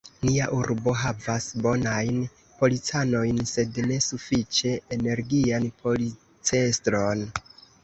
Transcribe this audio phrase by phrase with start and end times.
[0.27, 2.23] Nia urbo havas bonajn
[2.61, 7.25] policanojn, sed ne sufiĉe energian policestron.